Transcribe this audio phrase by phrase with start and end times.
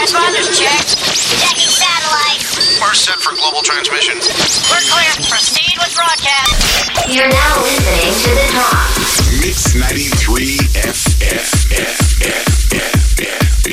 [0.00, 0.96] transponders checked.
[1.44, 4.16] Checking set for global transmission.
[4.16, 5.12] We're clear.
[5.28, 7.04] Proceed with broadcast.
[7.06, 8.96] You're now listening to The Talk.
[9.44, 10.56] Mix 93
[10.88, 12.00] FFFFFF.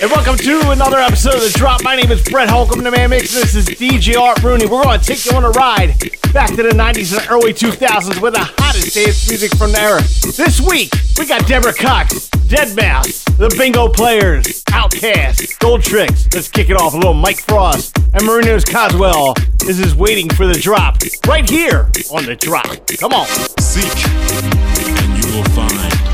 [0.01, 1.81] And welcome to another episode of The Drop.
[1.83, 3.33] My name is Brett Holcomb, the Man Mix.
[3.33, 4.65] This is DJ Art Rooney.
[4.65, 5.97] We're going to take you on a ride
[6.33, 10.01] back to the 90s and early 2000s with the hottest dance music from the era.
[10.35, 16.29] This week, we got Deborah Cox, Deadmau5, The Bingo Players, Outkast, Gold Tricks.
[16.33, 19.33] Let's kick it off a little Mike Frost and Marino's Coswell.
[19.60, 20.97] This is waiting for the drop
[21.28, 22.79] right here on the drop.
[23.00, 23.28] Come on.
[23.60, 26.07] Seek and you will find.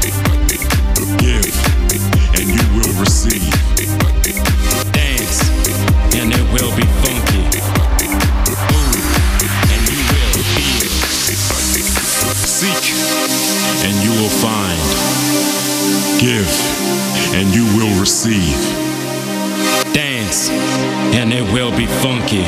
[21.14, 22.44] and it will be funky.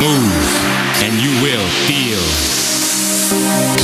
[0.00, 0.44] Move,
[1.02, 3.83] and you will feel.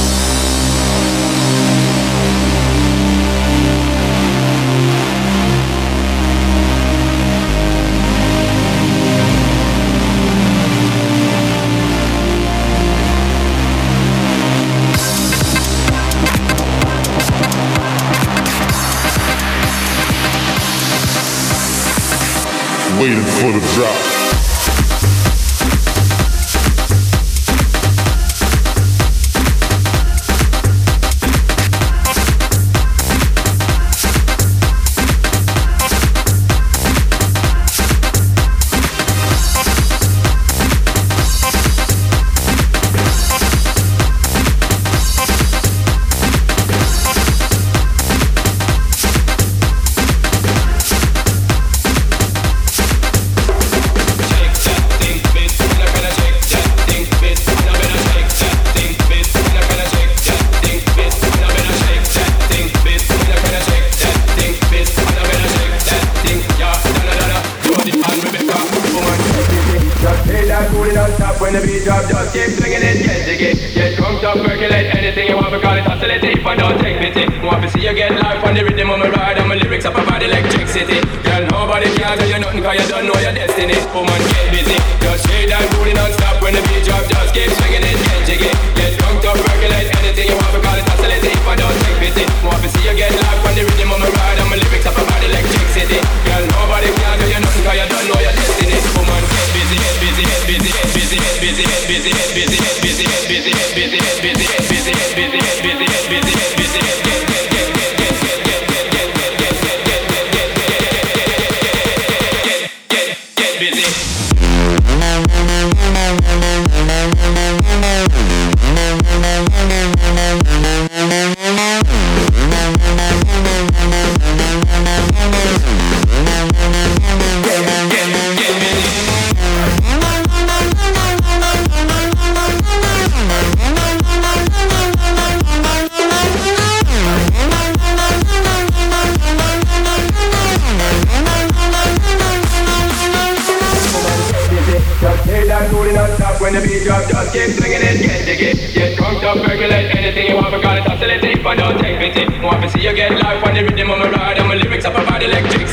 [23.40, 24.19] for the drop.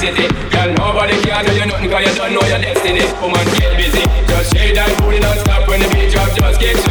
[0.07, 3.03] quantity Girl, nobody can do you nothing cause you don't know your destiny.
[3.21, 4.03] Woman, get busy.
[4.27, 6.29] Just say that booty don't stop when the beat drop.
[6.35, 6.86] Just kick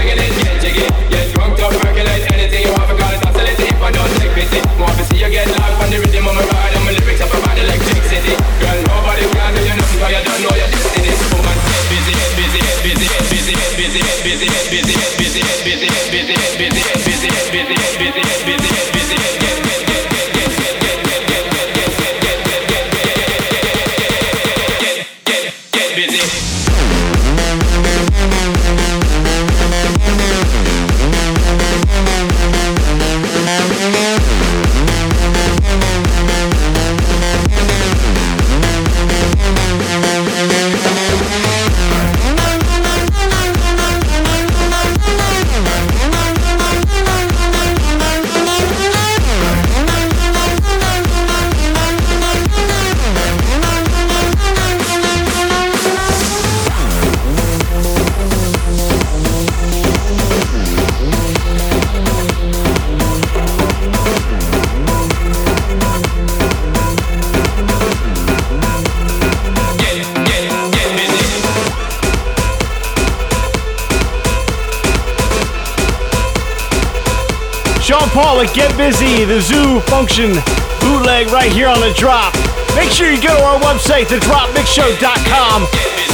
[79.25, 80.37] The Zoo Function
[80.85, 82.37] bootleg right here on the drop.
[82.77, 85.59] Make sure you go to our website, thedropmixshow.com.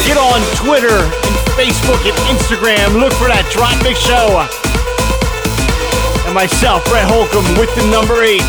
[0.07, 3.03] Get on Twitter and Facebook and Instagram.
[3.03, 4.47] Look for that Drop Mix Show.
[6.25, 8.47] And myself, Brett Holcomb, with the number eight.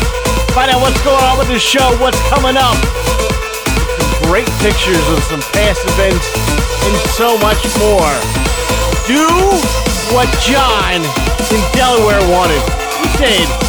[0.54, 2.78] Find out what's going on with the show, what's coming up.
[2.78, 6.30] Some great pictures of some past events
[6.86, 8.14] and so much more.
[9.10, 9.26] Do
[10.14, 11.02] what John
[11.50, 12.62] in Delaware wanted.
[13.02, 13.63] He said,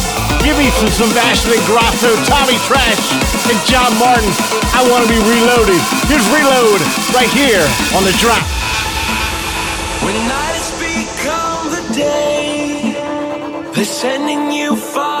[0.46, 3.10] give me some Sebastian Ingrosso, Tommy Trash,
[3.50, 4.30] and John Martin.
[4.78, 5.82] I want to be reloaded.
[6.06, 6.80] Here's Reload
[7.18, 7.66] right here
[7.96, 8.46] on the drop.
[10.06, 12.94] When nights become the day,
[13.74, 15.15] they're sending you far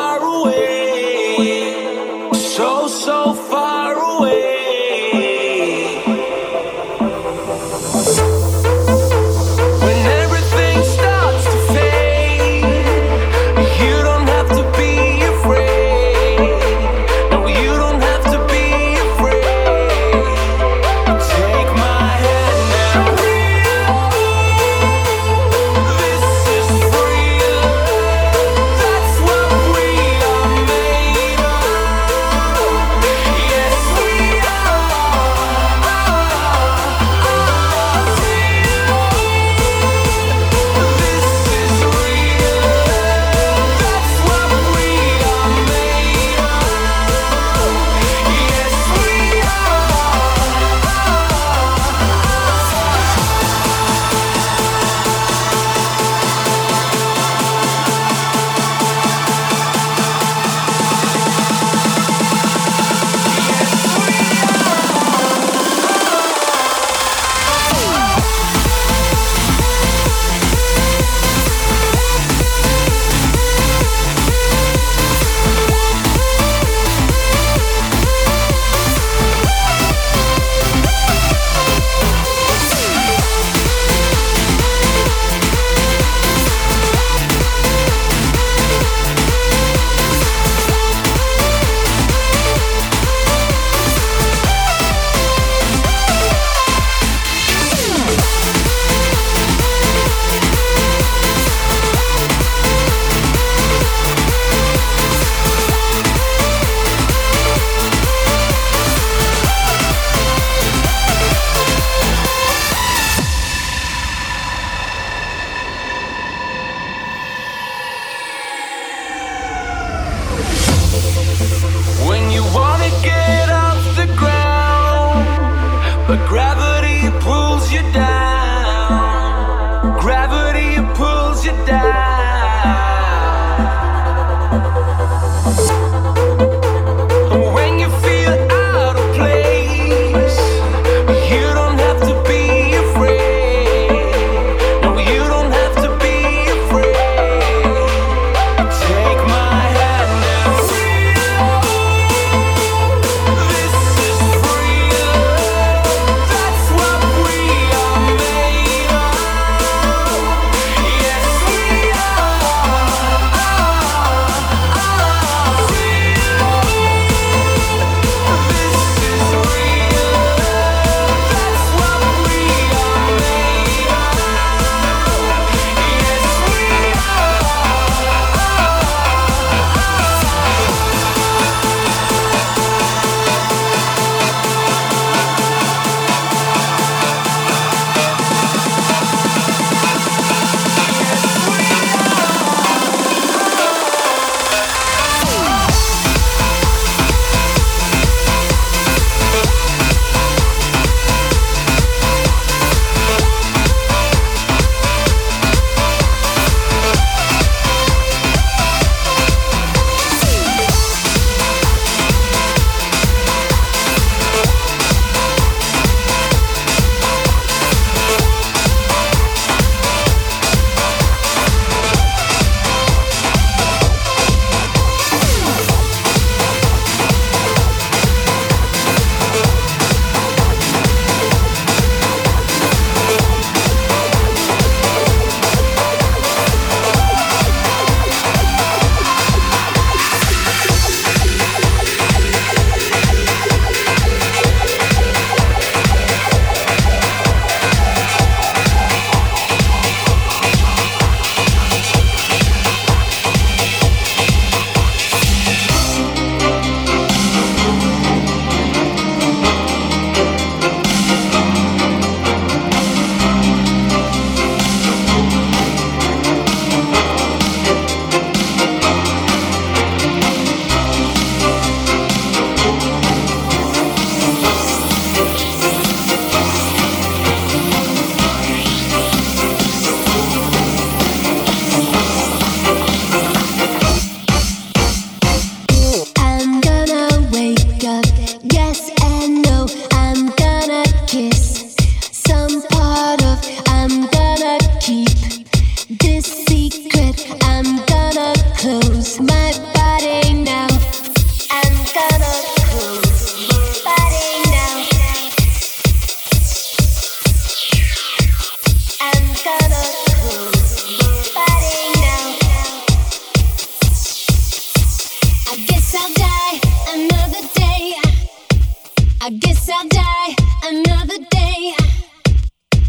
[319.26, 321.74] I guess I'll die another day.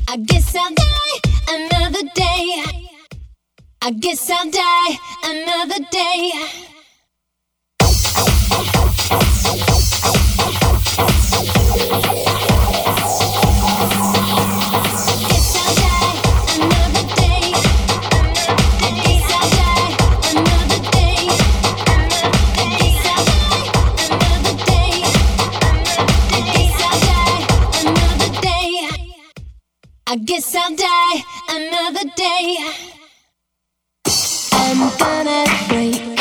[0.07, 2.63] I guess I'll die another day.
[3.81, 6.31] I guess I'll die another day.
[11.79, 12.36] Guess
[30.09, 32.57] I guess I'll die another day.
[34.53, 36.16] I'm gonna break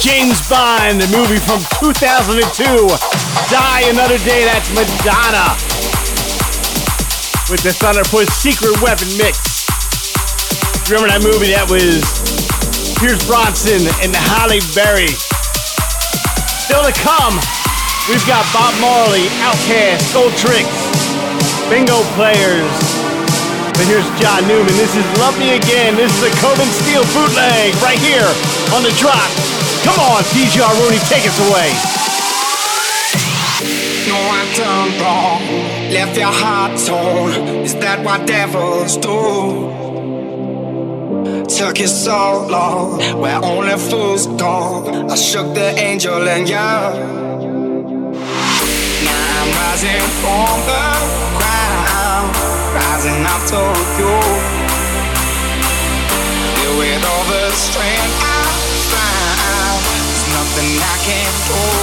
[0.00, 5.52] James Bond the movie from 2002, Die Another Day, that's Madonna.
[7.52, 9.68] With the Thunderpuss Secret Weapon mix.
[10.88, 11.52] Remember that movie?
[11.52, 12.00] That was
[12.96, 15.12] Pierce Brosnan and Halle Berry.
[16.64, 17.36] Still to come,
[18.08, 20.80] we've got Bob Marley, Outkast, Gold Tricks,
[21.68, 22.72] Bingo Players,
[23.76, 24.72] but here's John Newman.
[24.80, 25.92] This is Love Me Again.
[25.92, 28.28] This is a Coven Steel bootleg right here
[28.72, 29.49] on the drop.
[29.84, 31.72] Come on, DJ Rooney, take us away.
[34.08, 35.40] No, I done wrong.
[35.90, 37.32] Left your heart torn.
[37.64, 39.78] Is that what devils do?
[41.48, 45.06] Took you so long, where only fools go.
[45.08, 46.56] I shook the angel and you.
[46.56, 46.80] Now
[49.38, 50.84] I'm rising from the
[51.38, 52.36] ground,
[52.76, 53.62] rising up to
[53.98, 54.14] you.
[56.56, 58.29] Filled with all the strength
[61.02, 61.79] can't do.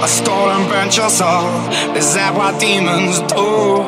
[0.00, 1.48] A stolen burnt your soul.
[1.96, 3.82] Is that what demons do?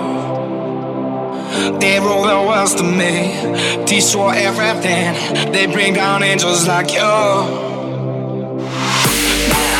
[1.79, 3.35] They rule the world to me,
[3.87, 5.15] destroy everything.
[5.53, 6.99] They bring down angels like you.
[6.99, 7.37] Now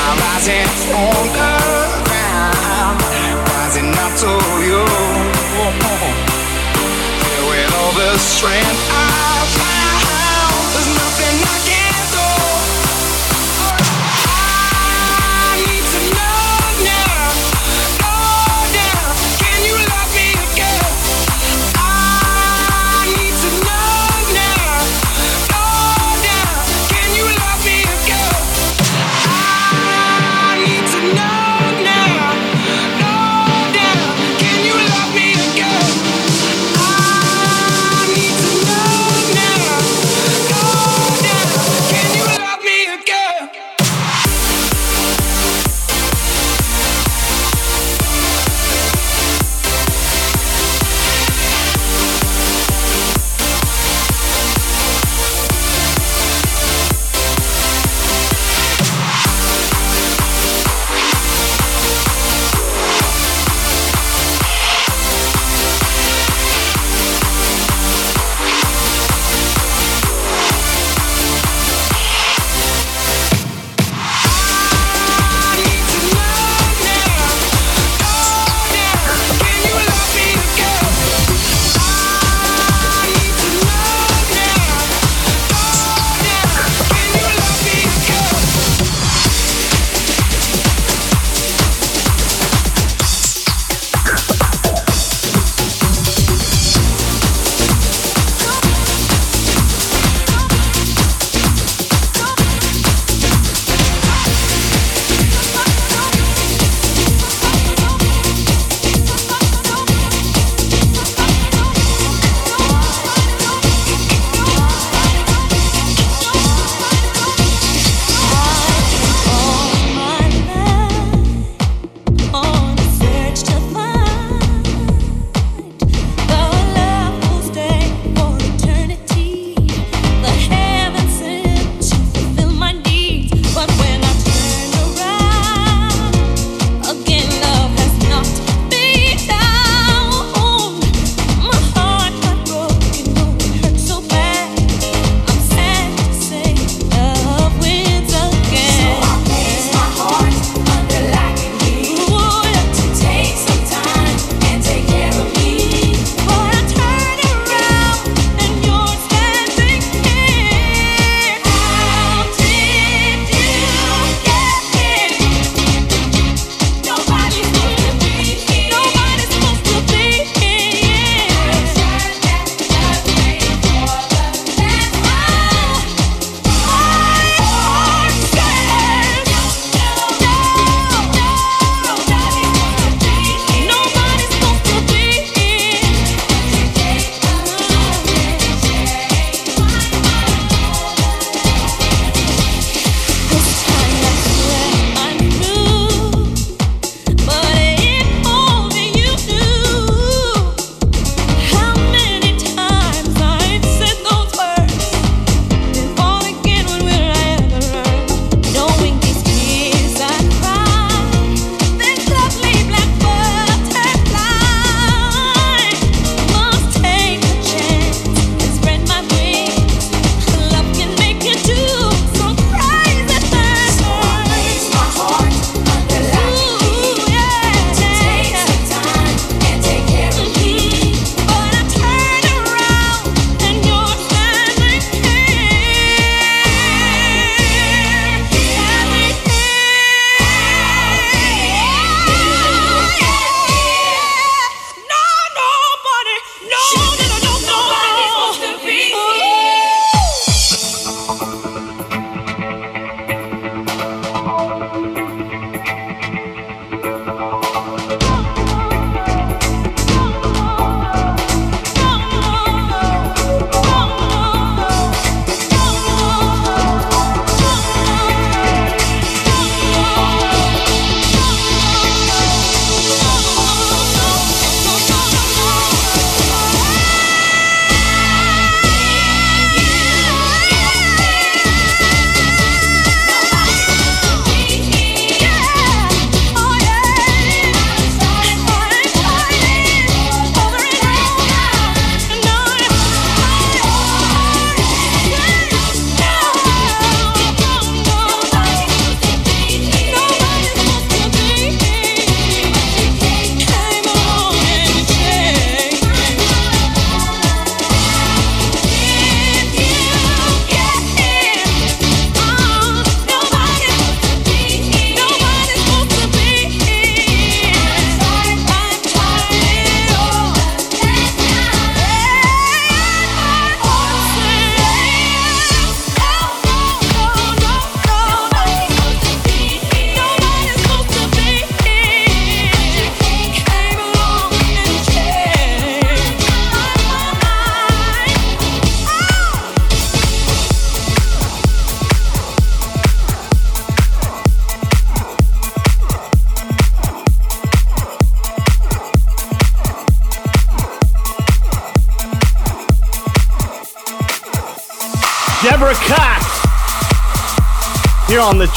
[0.07, 1.53] I'm rising from the
[2.09, 2.99] ground,
[3.51, 4.33] rising up to
[4.69, 4.83] you.
[7.27, 9.21] Filled with all the strength I
[11.41, 11.70] Deborah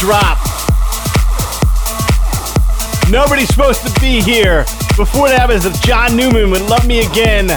[0.04, 0.38] drop.
[3.10, 4.66] Nobody's supposed to be here.
[4.98, 7.48] Before that was John Newman with Love Me Again.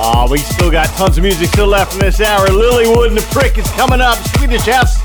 [0.00, 2.48] Aw, we still got tons of music still left in this hour.
[2.48, 4.16] Lilly Wood and the Prick is coming up.
[4.38, 4.96] Swedish House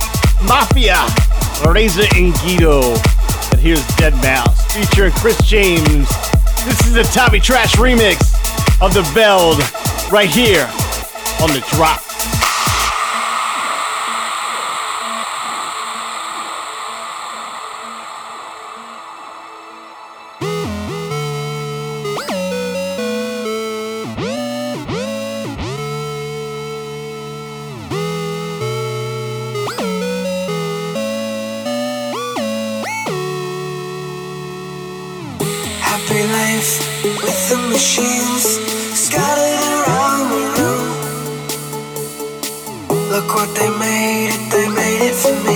[0.48, 1.04] Mafia,
[1.68, 2.96] Reza and Guido.
[3.52, 6.08] And here's Deadmau5 featuring Chris James.
[6.64, 8.24] This is a Tommy Trash remix
[8.82, 9.60] of the Veldt
[10.10, 10.64] right here
[11.44, 12.09] on the drop.
[38.96, 40.88] Scattered around the room.
[43.12, 45.49] Look what they made it, they made it for me.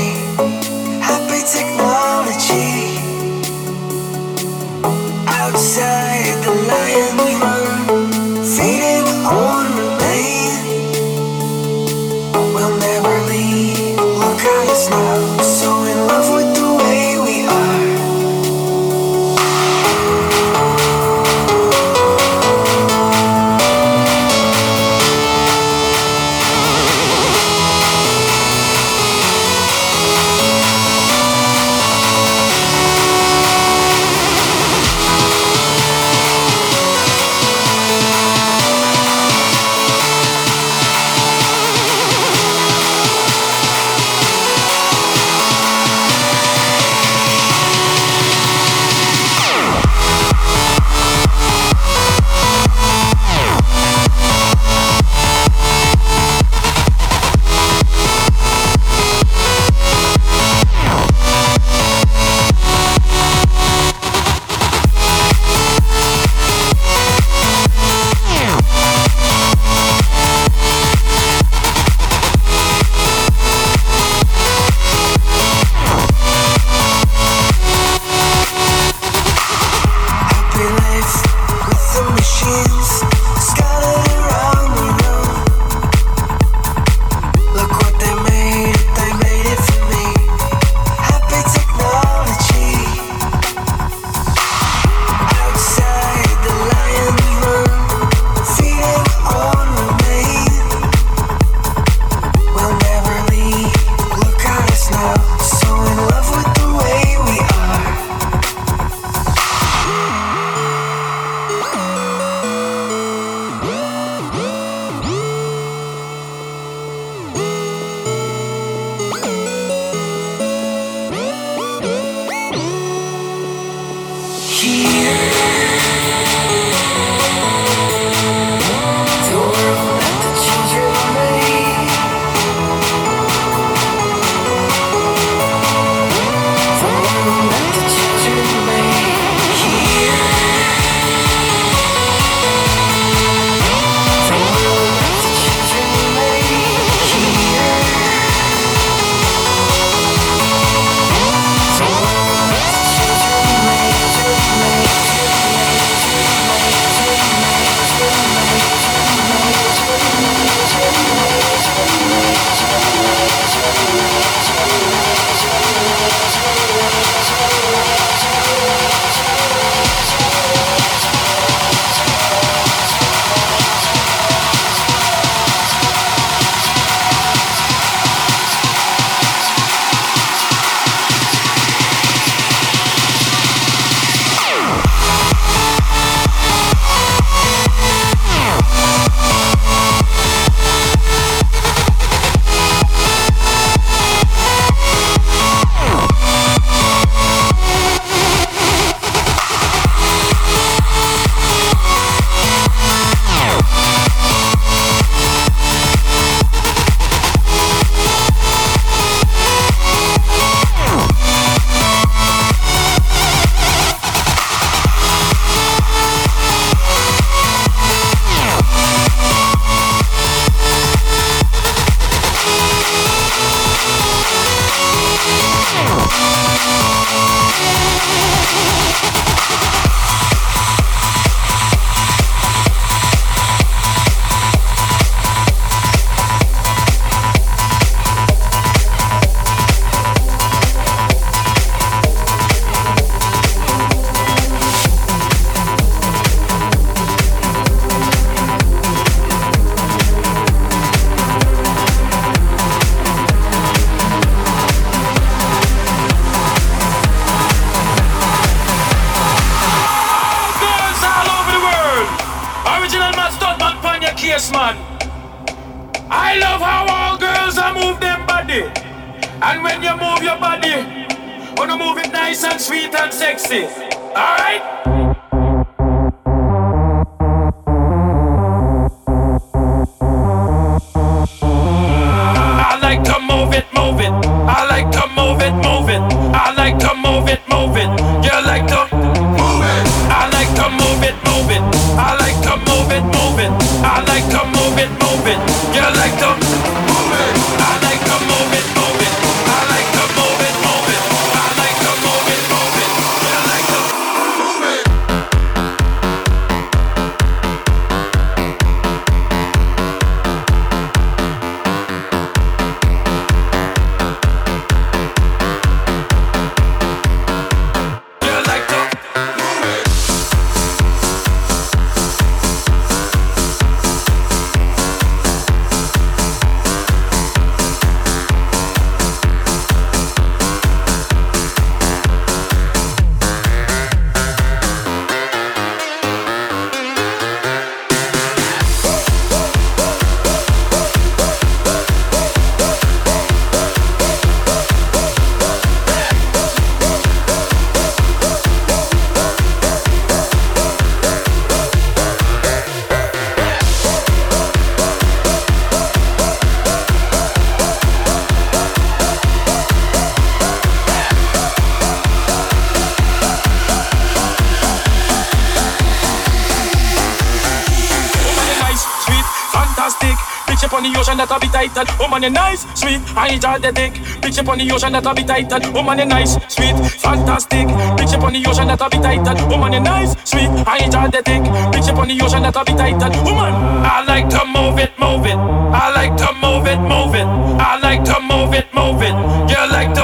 [372.23, 373.91] Woman, you nice, sweet, I enjoy the dick.
[374.23, 375.73] Bitch up on the ocean that I be tightened.
[375.73, 376.71] Woman, you nice, sweet,
[377.03, 377.67] fantastic.
[377.99, 379.51] Bitch up on the ocean that I be tightened.
[379.51, 381.43] Woman, you nice, sweet, I enjoy the dick.
[381.75, 383.15] Bitch up on the ocean that I be tightened.
[383.27, 385.35] Woman, I like to move it, move it.
[385.35, 387.27] I like to move it, move it.
[387.59, 389.15] I like to move it, move it.
[389.51, 390.02] You like to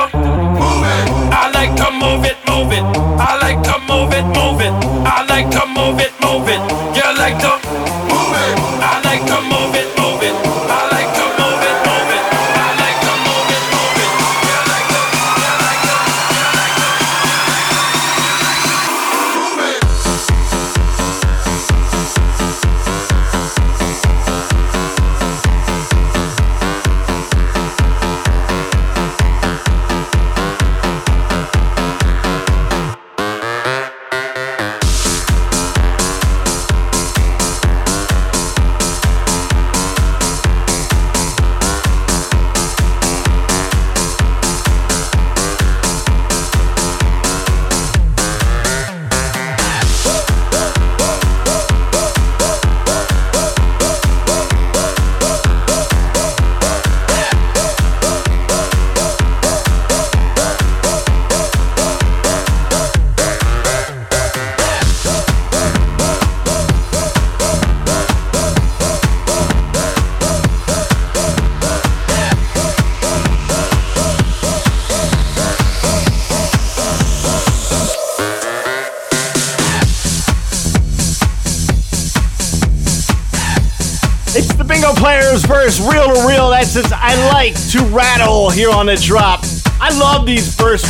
[86.70, 89.44] says I like to rattle here on the drop.
[89.82, 90.86] I love these verse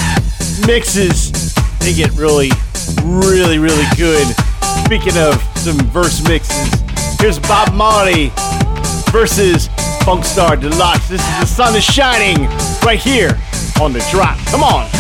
[0.68, 1.54] mixes.
[1.80, 2.52] They get really,
[3.04, 4.28] really, really good.
[4.84, 6.82] Speaking of some verse mixes,
[7.22, 8.34] here's Bob Marley
[9.12, 9.70] versus
[10.04, 11.08] Funkstar Deluxe.
[11.08, 12.48] This is The Sun is Shining
[12.84, 13.40] right here
[13.82, 14.38] on the drop.
[14.48, 14.99] Come on.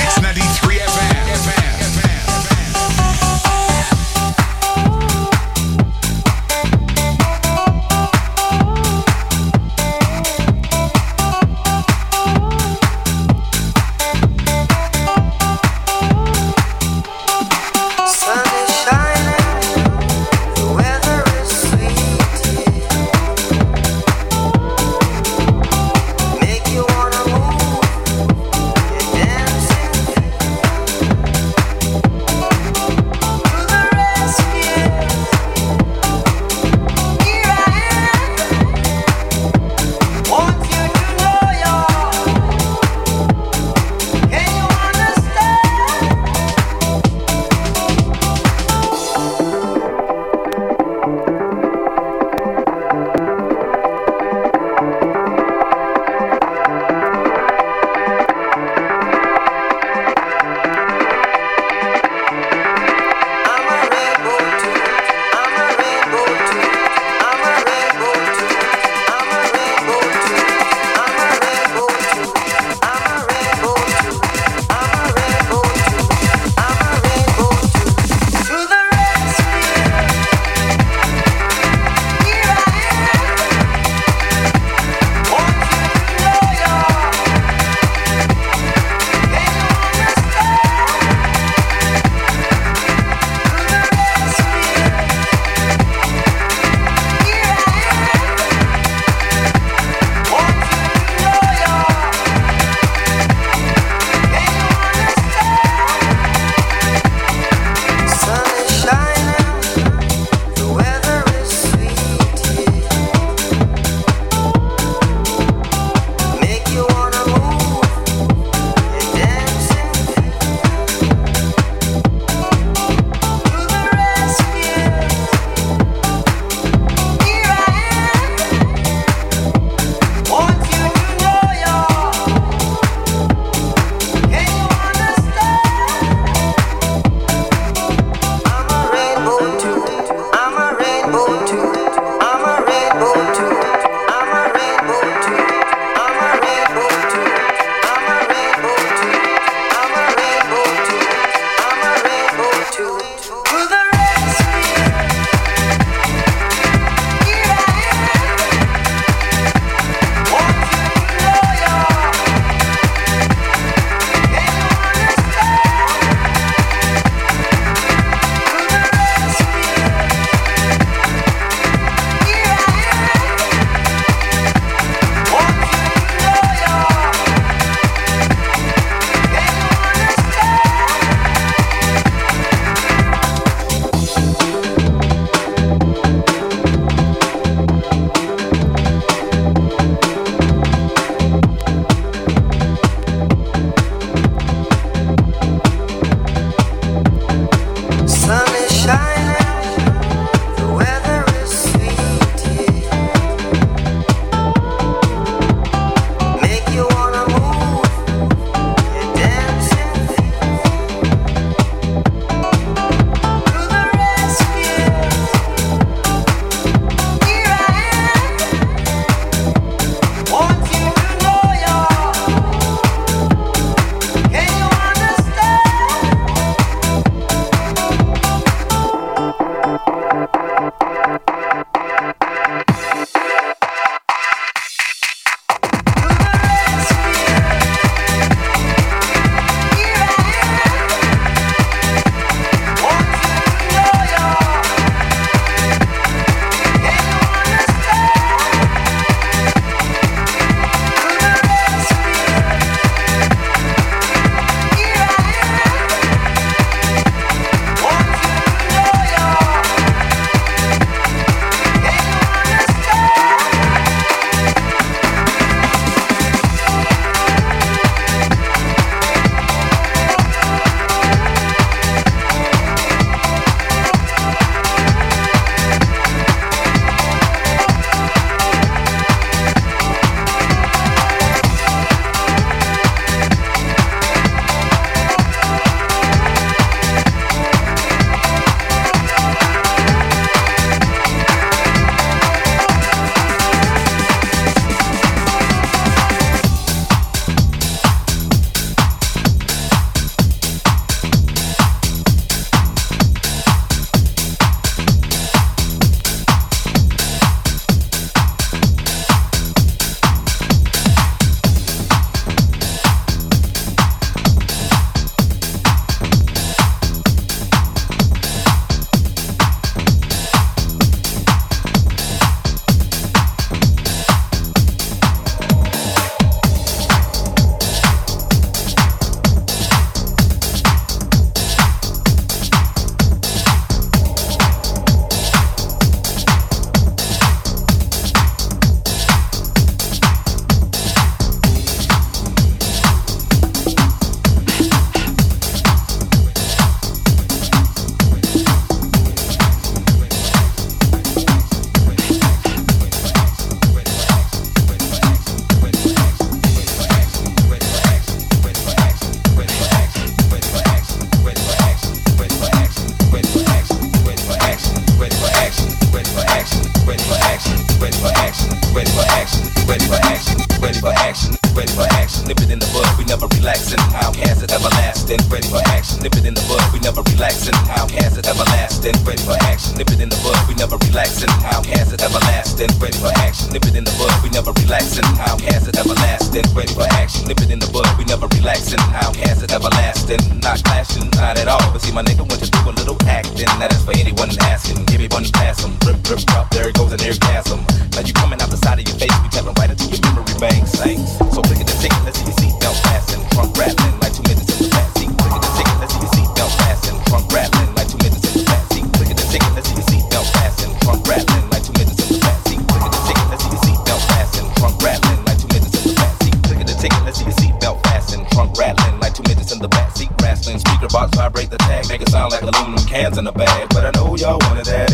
[394.59, 394.83] Asking.
[394.93, 396.49] Everyone pass him, rip, rip, drop.
[396.51, 397.59] There it goes an orgasm.
[397.95, 400.35] Now you coming out the side of your face, we tapping right into your memory
[400.39, 400.67] bank.
[400.83, 401.15] Thanks.
[401.31, 403.19] So click the ticket, let's see your seatbelt fasten.
[403.31, 405.09] Trunk rattling like two minutes in the backseat.
[405.15, 406.95] Click at the ticket, let's see your seatbelt fasten.
[407.07, 408.87] Trunk rattling like two minutes in the backseat.
[408.99, 410.69] Click at the ticket, let's see your seatbelt fasten.
[410.83, 412.59] Trunk rattling like two minutes in the backseat.
[412.67, 414.45] Click at the ticket, let's see your seatbelt fasten.
[414.59, 416.35] Trunk rattling like two minutes in the backseat.
[416.43, 418.19] Click at the ticket, let's see your seatbelt fasten.
[418.31, 420.09] Trunk rattling like two minutes in the backseat.
[420.21, 423.58] Wrestling speaker box vibrate the tag, make it sound like aluminum cans in a bag.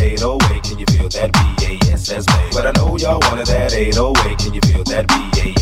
[0.05, 0.63] 808.
[0.63, 2.55] Can you feel that BASS bass?
[2.55, 4.37] But I know y'all wanted that 808.
[4.37, 5.54] Can you feel that BASS?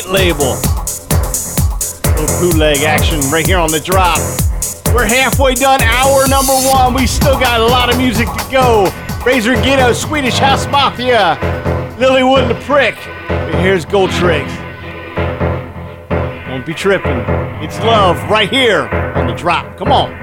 [0.00, 0.56] White label.
[2.16, 4.18] Little bootleg action right here on the drop.
[4.94, 5.82] We're halfway done.
[5.82, 6.94] Hour number one.
[6.94, 8.90] We still got a lot of music to go.
[9.26, 11.36] Razor Ghetto, Swedish House Mafia,
[11.98, 12.94] Lilly Wood and the Prick.
[13.60, 14.48] Here's Goldtrix.
[16.48, 17.18] Won't be tripping.
[17.62, 19.76] It's love right here on the drop.
[19.76, 20.19] Come on.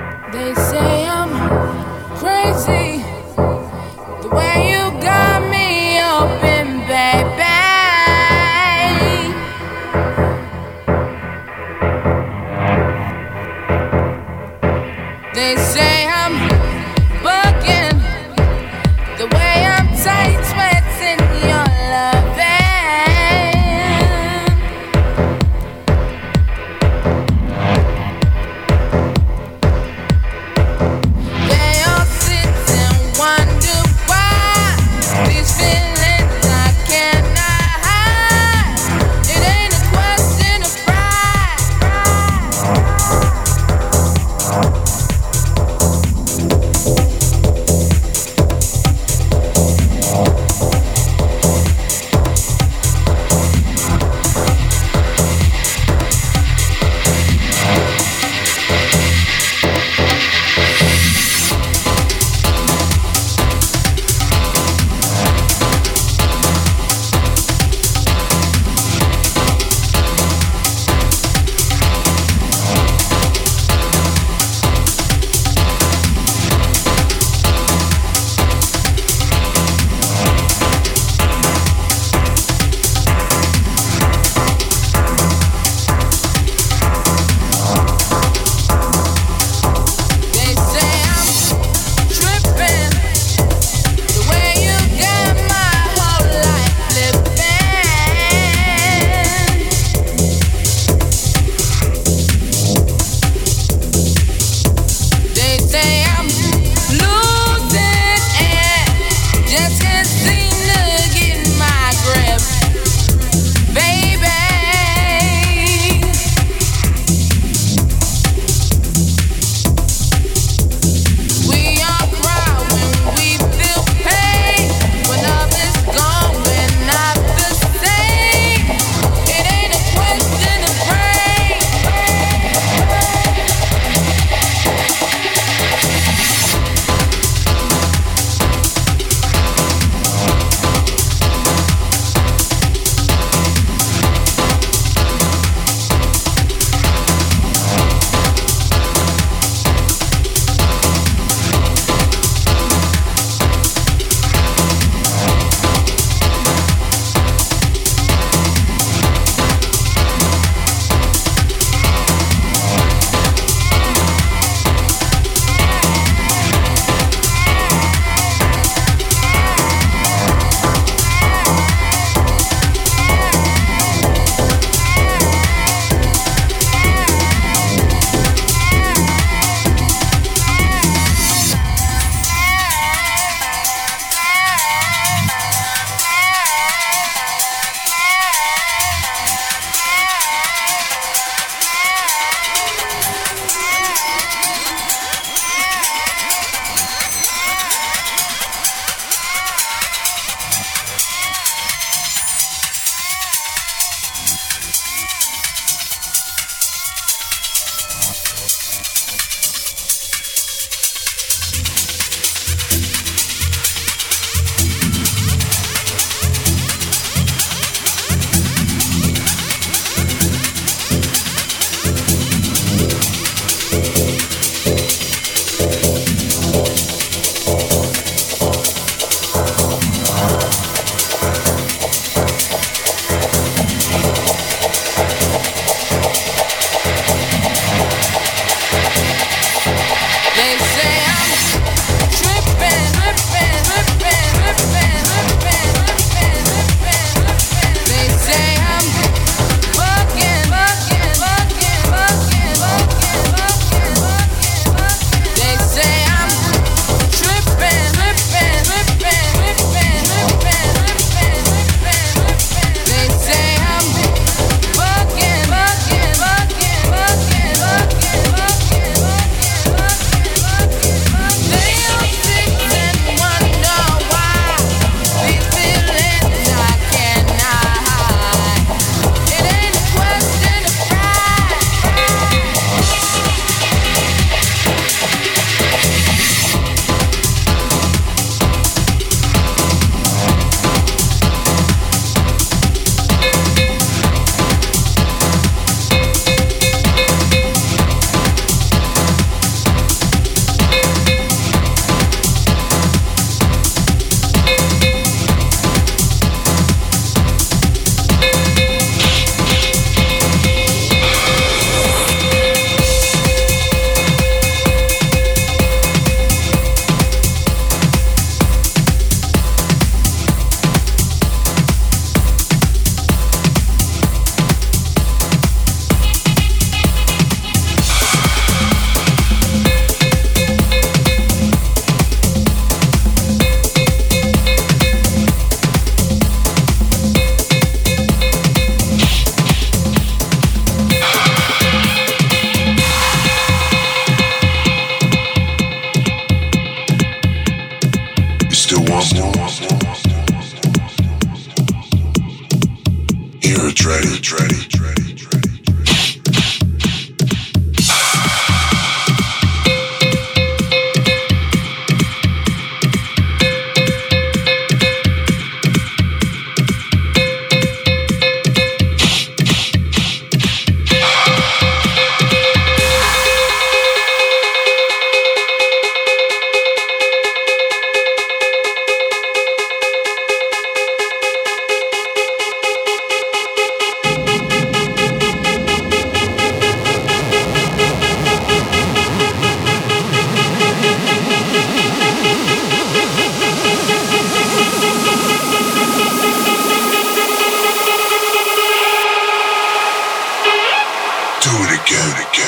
[401.87, 402.46] again, again.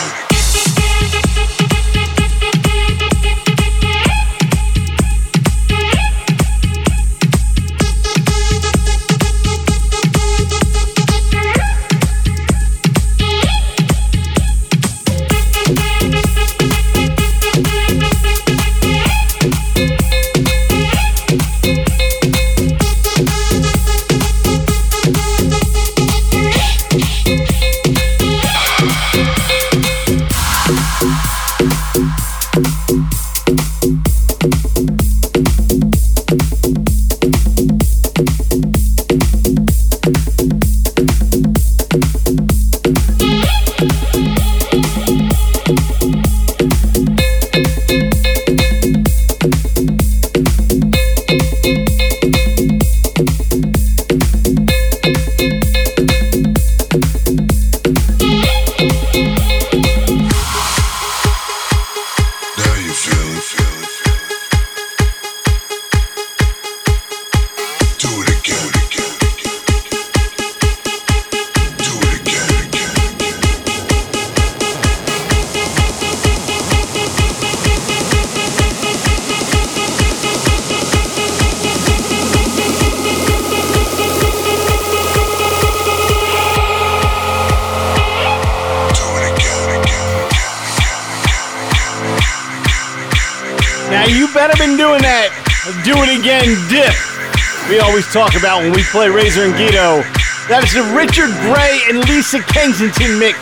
[99.39, 100.03] Zunguito.
[100.51, 103.39] That is the Richard Grey and Lisa Kensington mix.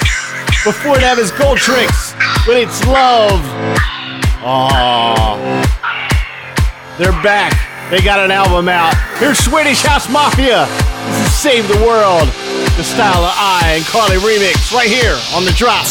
[0.61, 2.13] Before that is Goldtrix
[2.45, 3.41] with It's Love.
[4.45, 5.41] Aww.
[7.01, 7.57] They're back.
[7.89, 8.93] They got an album out.
[9.17, 10.69] Here's Swedish House Mafia.
[10.69, 12.29] This is Save the World.
[12.77, 15.81] The Style of Eye and Carli remix right here on the drop.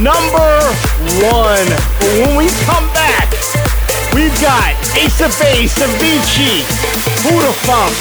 [0.00, 0.52] Number
[1.24, 1.68] one.
[1.98, 3.32] But when we come back,
[4.12, 6.68] we've got Ace of Base, Avicii,
[7.24, 7.96] Buddha Funk,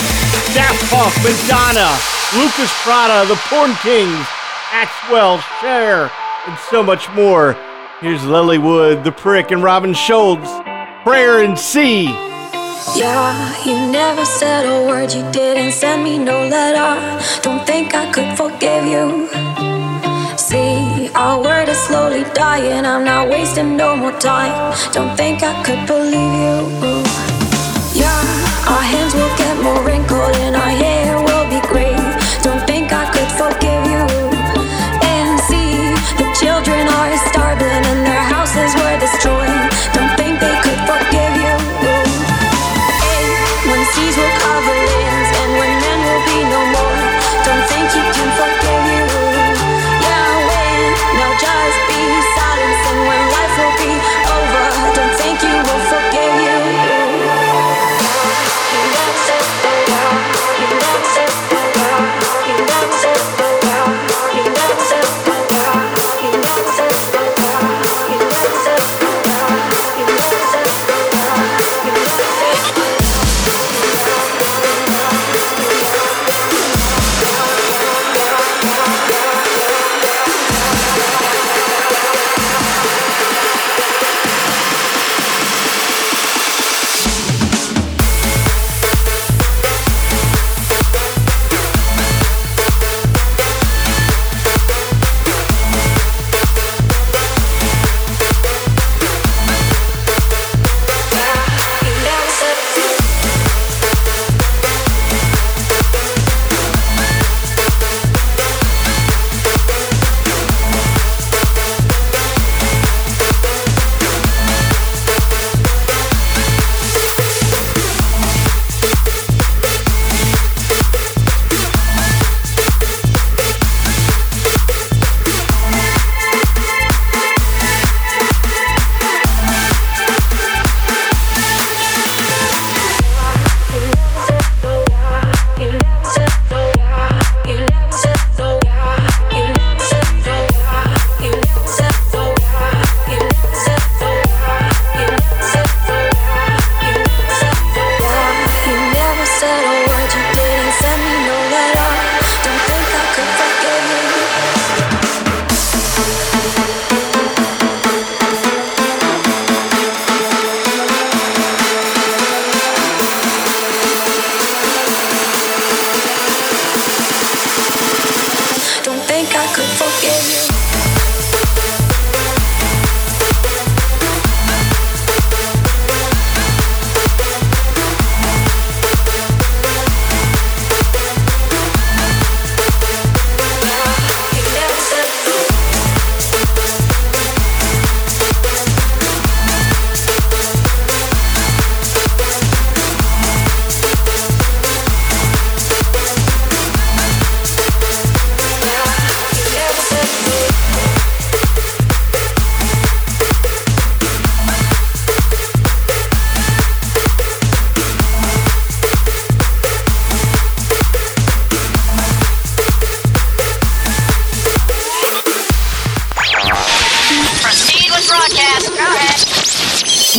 [0.53, 1.87] Daft Punk, Madonna,
[2.35, 4.25] Lucas Prata, The Porn Kings,
[4.71, 6.11] Axwell, Cher,
[6.47, 7.55] and so much more.
[8.01, 10.49] Here's Lilly Wood, The Prick, and Robin Schulz.
[11.03, 12.05] Prayer in C.
[12.95, 16.99] Yeah, you never said a word, you didn't send me no letter.
[17.41, 19.44] Don't think I could forgive you.
[21.87, 24.73] Slowly dying, I'm not wasting no more time.
[24.91, 26.57] Don't think I could believe you.
[28.01, 30.94] Yeah, our hands will get more wrinkled and our hair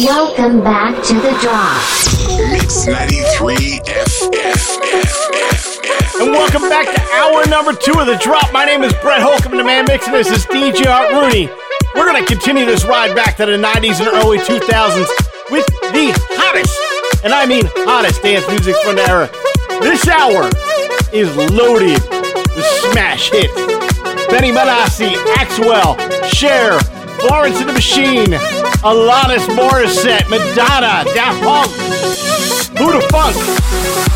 [0.05, 1.81] Welcome back to the drop.
[2.53, 3.81] Mix 93
[6.21, 8.53] And welcome back to hour number two of the drop.
[8.53, 11.49] My name is Brett Holcomb, and the man mixing this is DJ Art Rooney.
[11.95, 15.09] We're gonna continue this ride back to the 90s and early 2000s
[15.51, 19.31] with the hottest, and I mean hottest dance music from the era.
[19.81, 20.51] This hour
[21.11, 22.03] is loaded
[22.55, 23.55] with smash hits.
[24.29, 26.81] Benny Benassi, Axwell, Cher,
[27.21, 28.35] Florence and the Machine,
[28.83, 31.71] Alanis Morissette, Madonna, Daft Punk,
[32.79, 33.37] Who the Funk,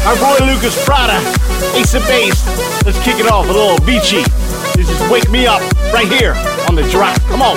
[0.07, 1.19] our boy Lucas Prata,
[1.77, 2.45] Ace of Base.
[2.85, 4.25] Let's kick it off with a little Avicii.
[4.75, 5.61] This is Wake Me Up
[5.93, 6.35] right here
[6.69, 7.21] on the drop.
[7.23, 7.57] Come on.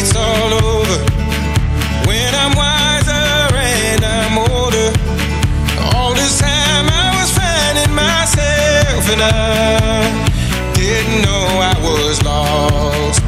[0.00, 0.98] it's all over.
[2.06, 4.90] When I'm wiser and I'm older.
[5.94, 13.27] All this time I was finding myself and I didn't know I was lost.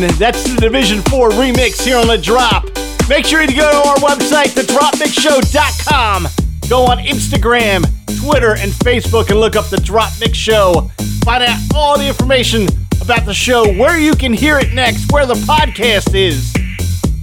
[0.00, 0.10] Nine.
[0.18, 2.64] That's the Division Four remix here on the Drop.
[3.08, 6.28] Make sure you go to our website, thedropmixshow.com.
[6.68, 7.84] Go on Instagram,
[8.20, 10.90] Twitter, and Facebook and look up the Drop Mix Show.
[11.24, 12.68] Find out all the information
[13.00, 16.52] about the show, where you can hear it next, where the podcast is,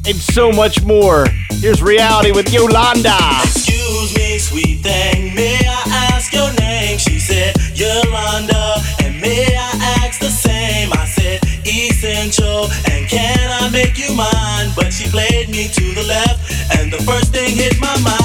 [0.08, 1.26] and so much more.
[1.52, 3.18] Here's reality with Yolanda.
[15.14, 16.42] played me to the left,
[16.76, 18.23] and the first thing hit my mind.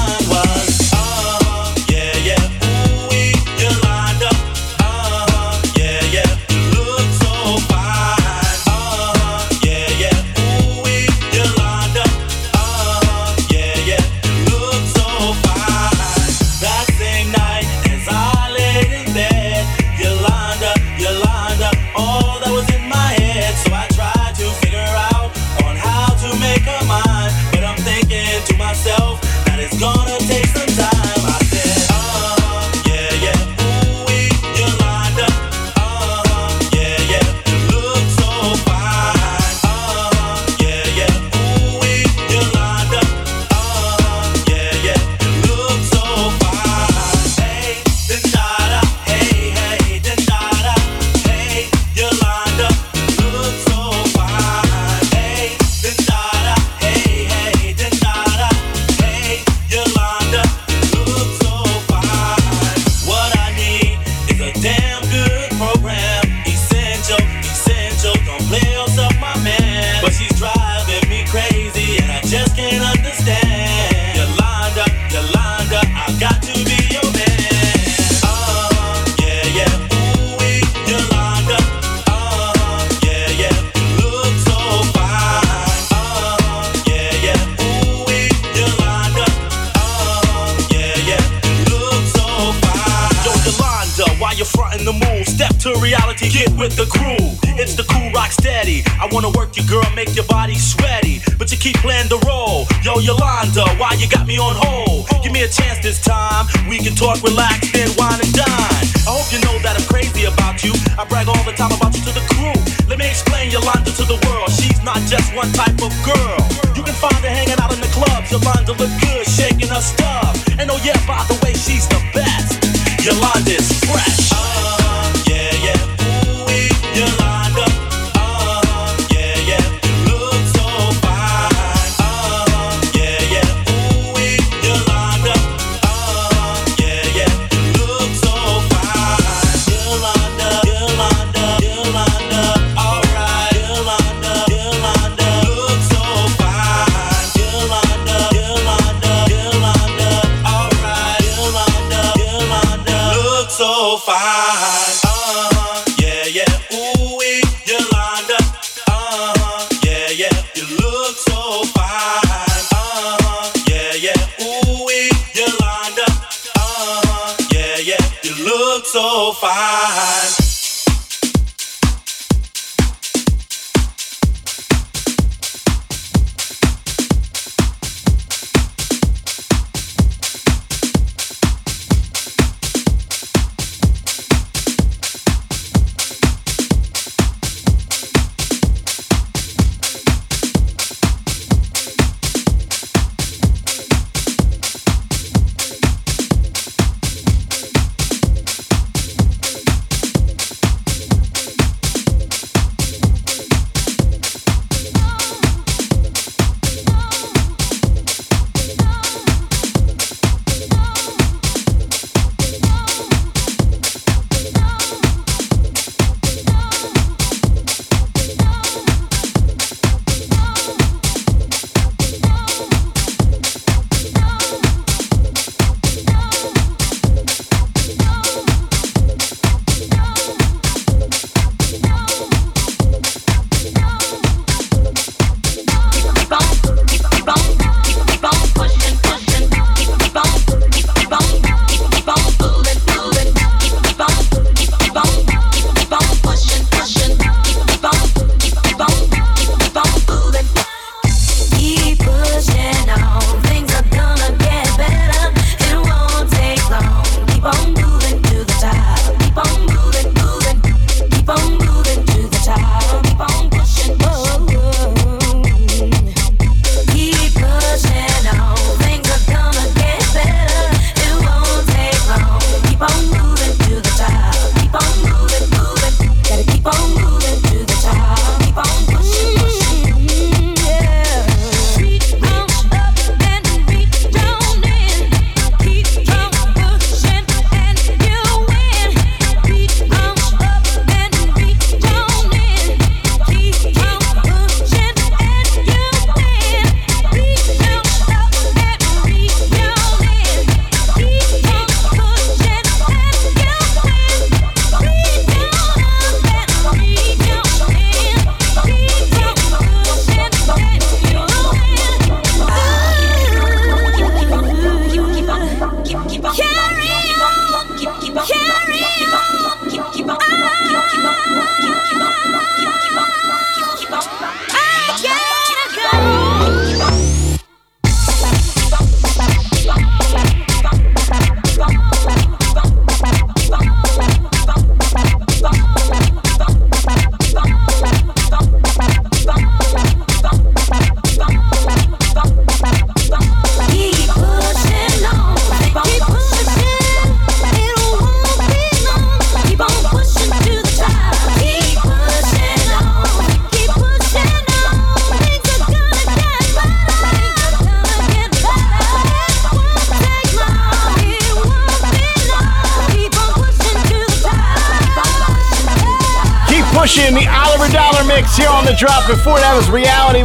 [105.39, 106.45] me a chance this time.
[106.67, 108.85] We can talk, relax, then wine and dine.
[109.07, 110.75] I hope you know that I'm crazy about you.
[110.99, 112.55] I brag all the time about you to the crew.
[112.87, 114.51] Let me explain Yolanda to the world.
[114.51, 116.39] She's not just one type of girl.
[116.75, 118.31] You can find her hanging out in the clubs.
[118.31, 120.35] Yolanda look good, shaking her stuff.
[120.59, 121.38] And oh yeah, by the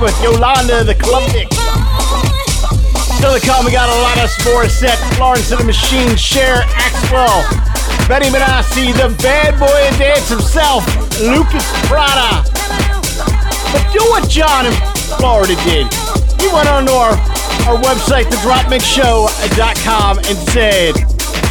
[0.05, 1.57] with Yolanda, the club mix.
[3.17, 7.41] Still to come, we got Alanis Morissette, Florence and the Machine, Cher, Axwell,
[8.07, 10.85] Benny Benassi, the bad boy of dance himself,
[11.25, 12.45] Lucas Prata.
[13.73, 14.75] But do what John in
[15.17, 15.89] Florida did.
[16.37, 17.17] He went on to our,
[17.65, 20.93] our website, thedropmixshow.com, and said,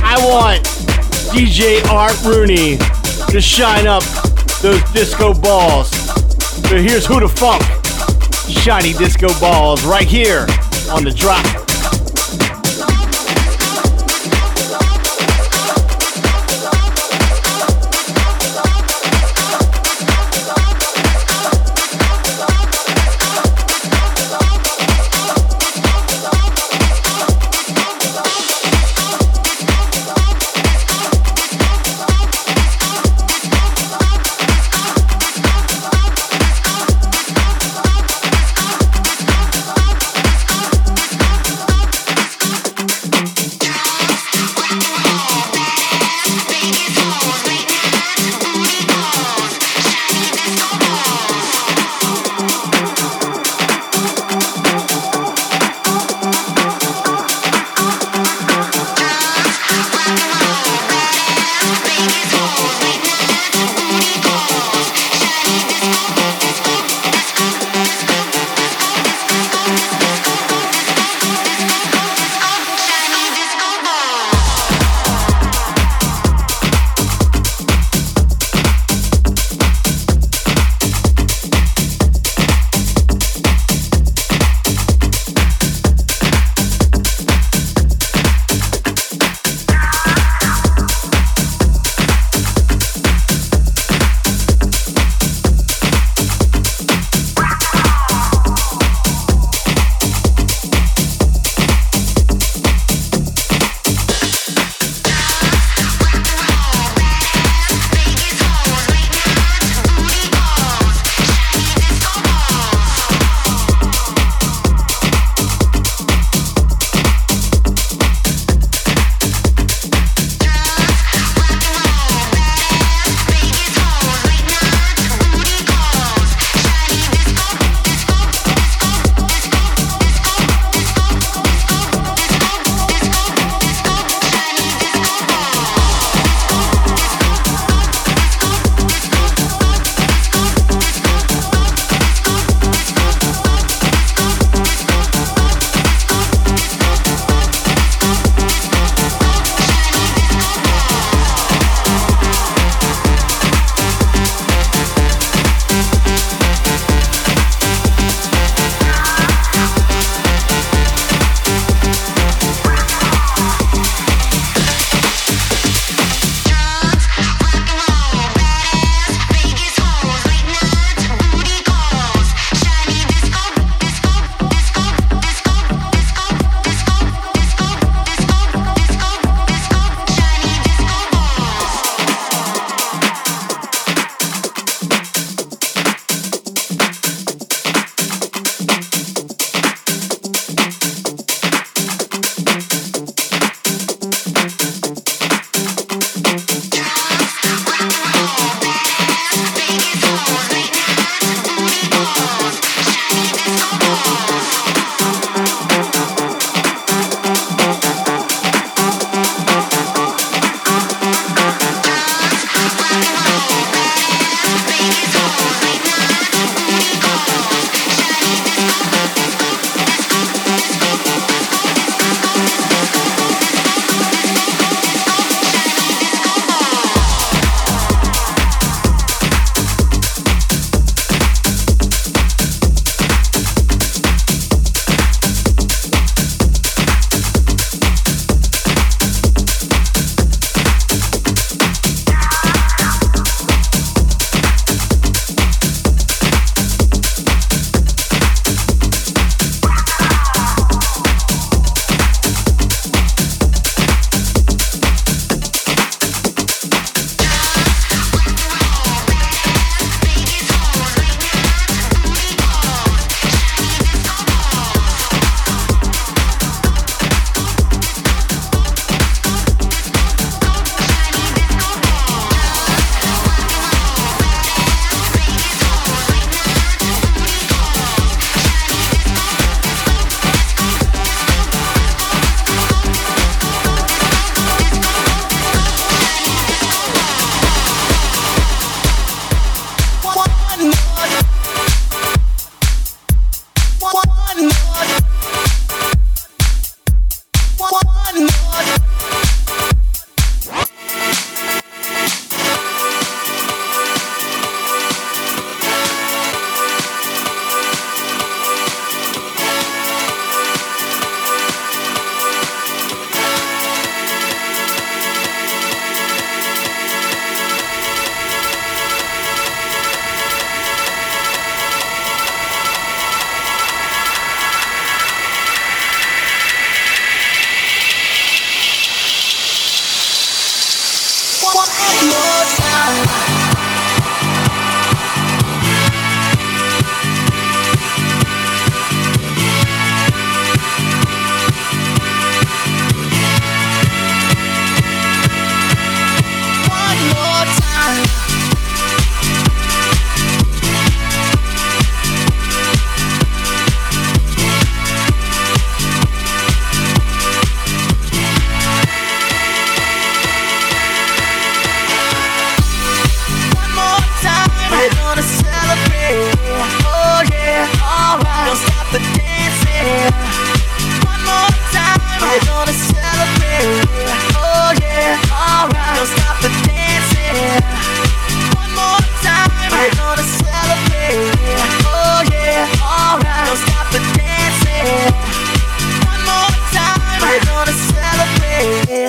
[0.06, 0.62] I want
[1.34, 2.78] DJ Art Rooney
[3.34, 4.04] to shine up
[4.62, 5.90] those disco balls.
[6.70, 7.64] So here's Who the Funk,
[8.64, 10.48] shiny disco balls, right here
[10.90, 11.63] on the drop.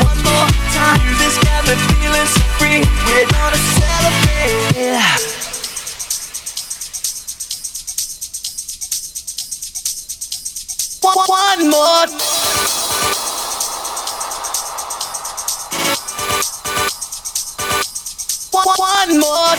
[0.00, 1.00] One more time.
[1.06, 2.80] Music's got me feeling so free.
[3.06, 5.40] We're gonna celebrate.
[11.02, 12.06] One, more.
[18.76, 19.56] One, more.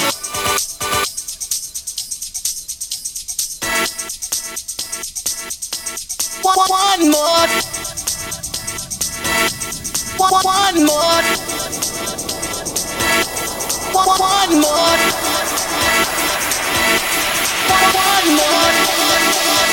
[6.43, 8.00] One more.
[10.21, 11.23] One, more.
[13.91, 14.99] One, more.
[17.93, 19.70] One more.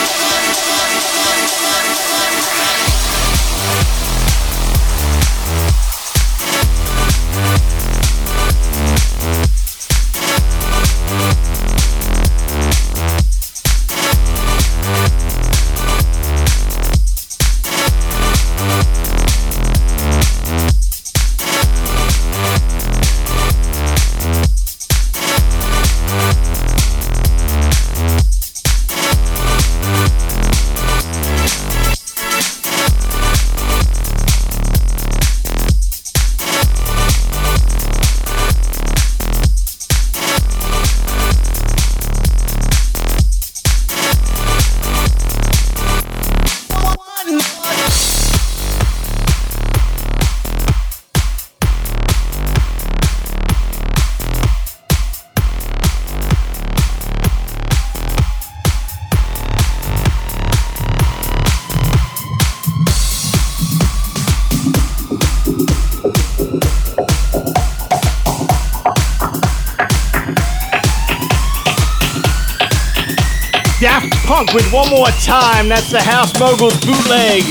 [75.28, 75.68] Time.
[75.68, 77.44] That's the House Moguls bootleg.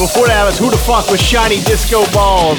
[0.00, 2.56] Before that was Who the Funk with Shiny Disco Balls.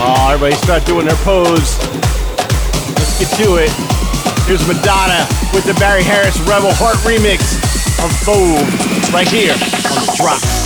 [0.00, 1.76] Oh, everybody start doing their pose.
[2.96, 3.68] Let's get to it.
[4.48, 7.60] Here's Madonna with the Barry Harris Rebel Heart remix
[8.00, 10.57] of Vogue right here on the drop.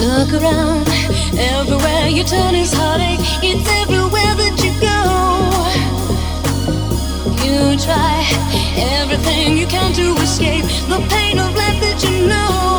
[0.00, 0.88] Look around,
[1.38, 3.20] everywhere you turn is heartache.
[3.42, 4.96] It's everywhere that you go.
[7.44, 8.24] You try
[9.02, 12.69] everything you can to escape the pain of life that you know.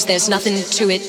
[0.00, 1.00] knows there's nothing to it.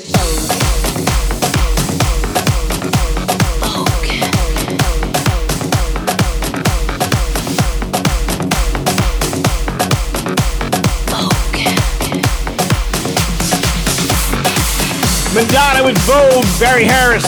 [15.33, 17.23] Madonna with Vogue, Barry Harris,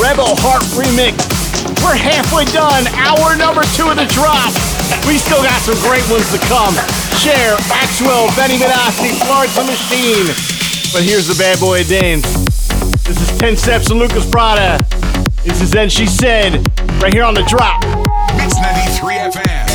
[0.00, 1.16] Rebel Heart Remix.
[1.82, 4.52] We're halfway done, hour number two of the drop.
[5.06, 6.74] We still got some great ones to come.
[7.16, 10.59] Cher, Axwell, Benny Benassi, Florence and the Machine.
[10.92, 12.26] But here's the bad boy dance.
[13.04, 14.84] This is 10 Steps and Lucas Prata.
[15.44, 16.66] This is Then She Said,
[17.00, 17.80] right here on the drop.
[18.36, 19.69] Mix 93 FM.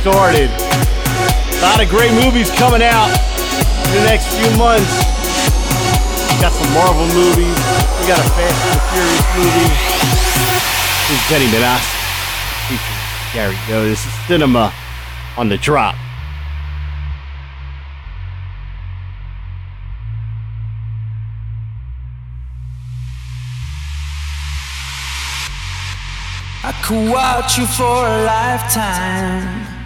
[0.00, 0.48] started.
[0.48, 3.12] A lot of great movies coming out
[3.84, 4.88] in the next few months.
[6.32, 7.52] We got some Marvel movies.
[8.00, 9.68] We got a Fast and Furious movie.
[11.04, 12.00] This is Benny Benassi
[13.34, 13.84] Gary Go.
[13.84, 14.72] This is Cinema
[15.36, 15.94] on the Drop.
[26.62, 29.79] I could watch you for a lifetime.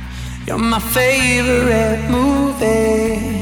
[0.46, 3.40] You're my favorite movie.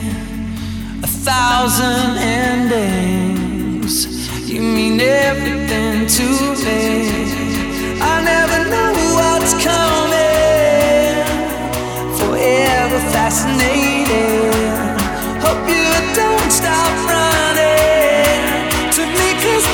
[1.03, 4.07] A thousand endings.
[4.49, 6.23] You mean everything to
[6.65, 7.99] me.
[8.01, 11.27] I never know what's coming.
[12.19, 14.55] Forever fascinated.
[15.43, 19.67] Hope you don't stop running to me, cause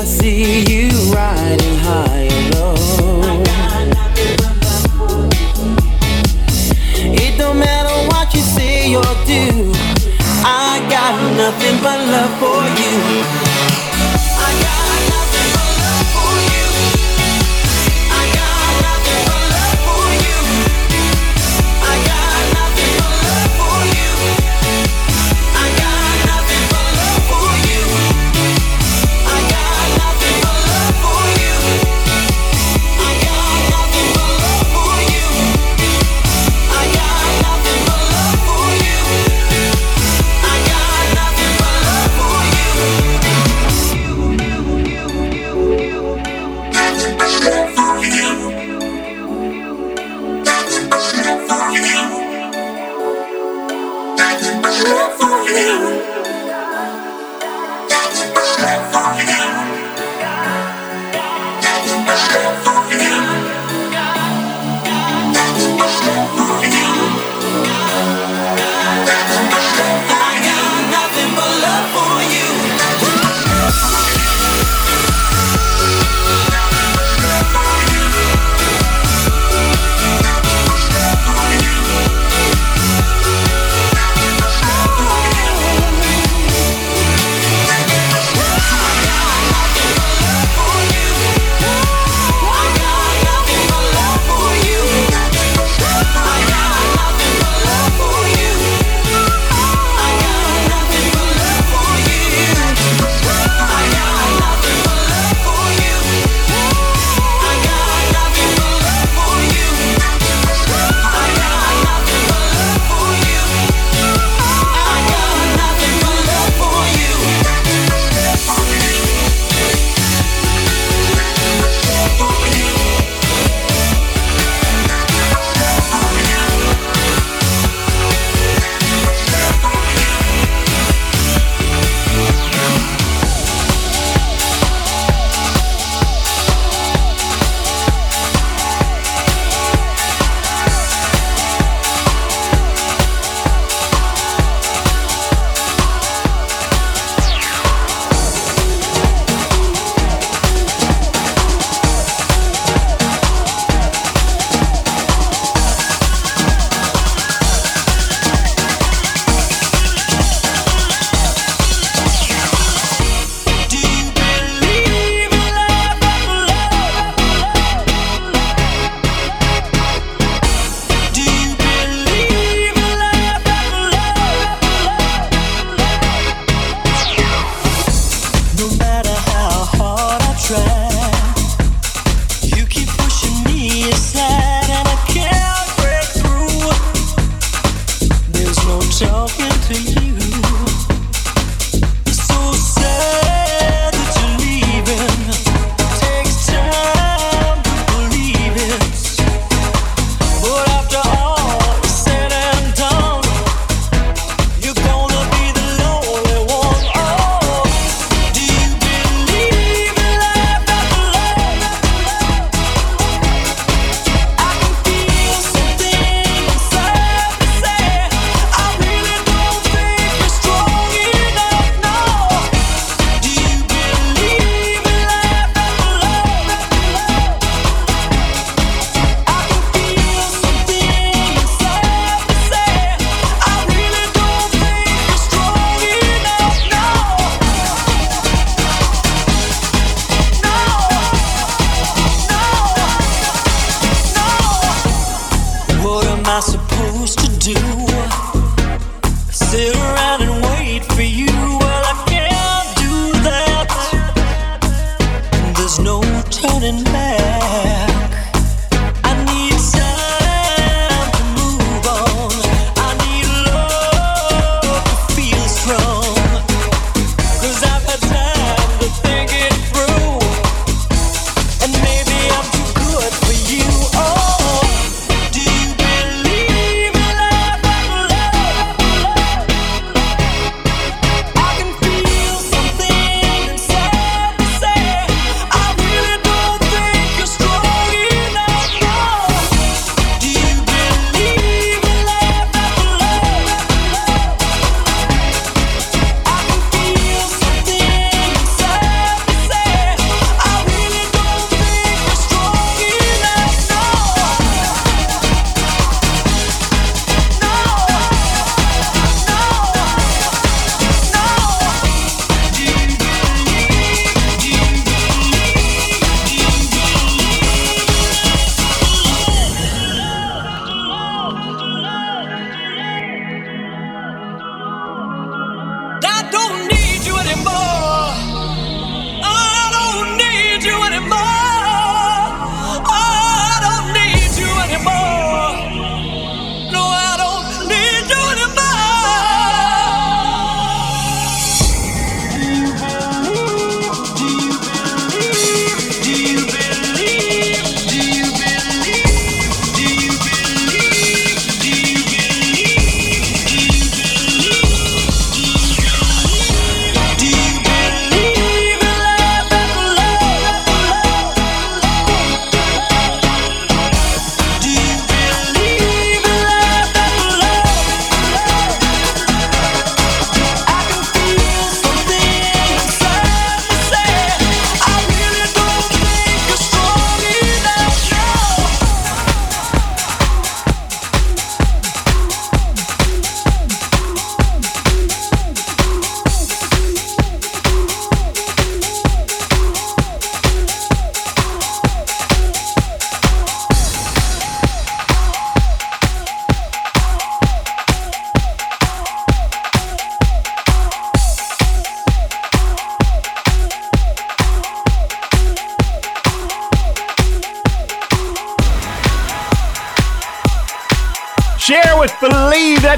[0.00, 0.79] I see you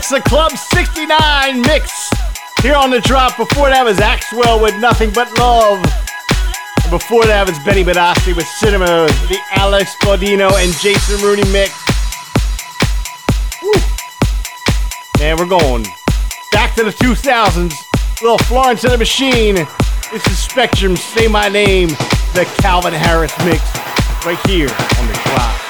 [0.02, 2.10] That's the Club 69 mix
[2.60, 3.36] here on the drop.
[3.36, 5.78] Before that was Axwell with Nothing But Love.
[5.78, 11.70] And before that was Benny Benassi with Cinema, the Alex Gaudino and Jason Rooney mix.
[13.62, 13.70] Woo.
[15.22, 15.86] We're going
[16.50, 17.72] back to the 2000s.
[18.22, 19.54] Little Florence and the Machine.
[20.10, 21.90] This is Spectrum, Say My Name,
[22.34, 23.62] the Calvin Harris mix,
[24.26, 24.66] right here
[24.98, 25.61] on the drop.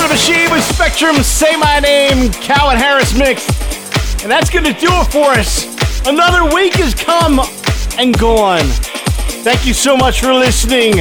[0.00, 3.46] Of the Machine with Spectrum, Say My Name, Calvin Harris mix.
[4.22, 5.66] And that's going to do it for us.
[6.06, 7.40] Another week has come
[7.98, 8.64] and gone.
[9.44, 10.94] Thank you so much for listening.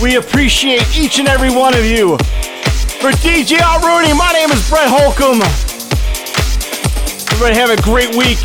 [0.00, 2.16] We appreciate each and every one of you.
[3.00, 5.42] For DJ Art Rooney, my name is Brett Holcomb.
[7.32, 8.38] Everybody have a great week.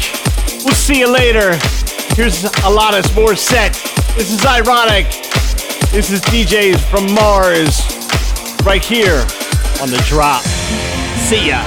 [0.65, 1.55] We'll see you later.
[2.15, 3.79] Here's Alanis Morissette.
[4.15, 5.05] This is ironic.
[5.91, 7.79] This is DJs from Mars.
[8.65, 9.25] Right here
[9.83, 10.41] on the drop.
[11.27, 11.59] See ya.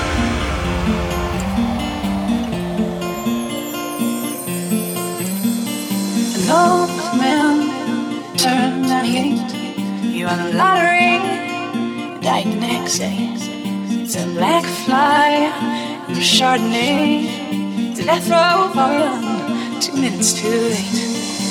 [6.48, 6.88] Old
[7.20, 11.18] man turned and he You won the lottery,
[12.22, 13.18] died the next day.
[14.00, 15.52] It's a black fly
[16.08, 17.96] and Chardonnay.
[17.96, 20.92] To death row run, two minutes too late.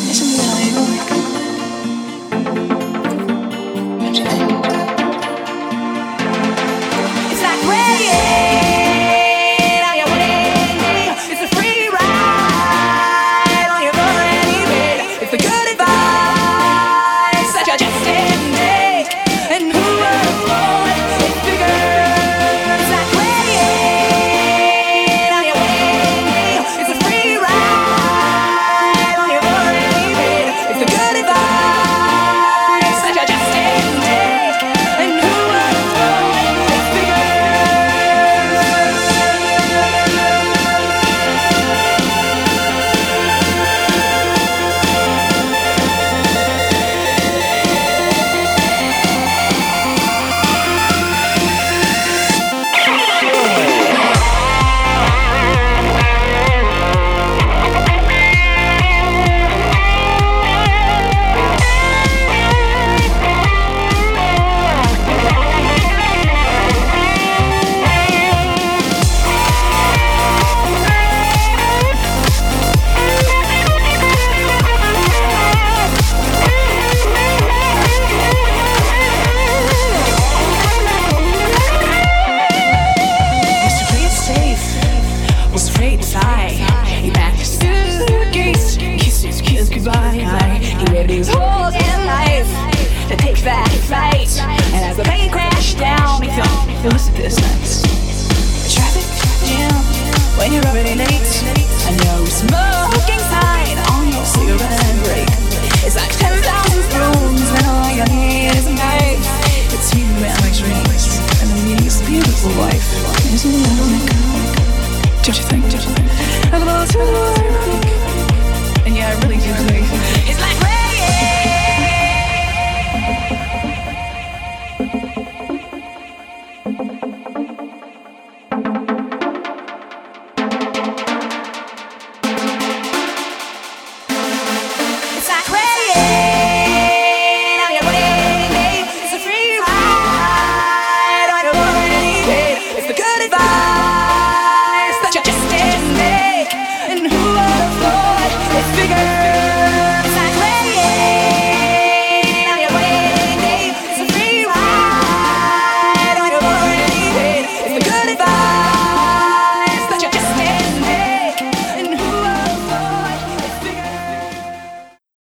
[0.08, 1.35] Listen to